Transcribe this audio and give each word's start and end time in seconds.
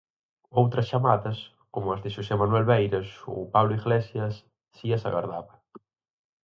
Outras 0.59 0.87
chamadas, 0.91 1.37
como 1.73 1.87
as 1.95 2.01
de 2.03 2.09
Xosé 2.15 2.33
Manuel 2.41 2.65
Beiras 2.71 3.09
ou 3.33 3.39
Pablo 3.53 3.75
Iglesias, 3.79 4.33
si 4.75 4.87
as 4.97 5.03
agardaba. 5.09 5.53